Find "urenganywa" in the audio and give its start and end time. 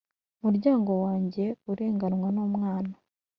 1.71-2.27